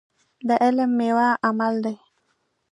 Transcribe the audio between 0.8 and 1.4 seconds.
ميوه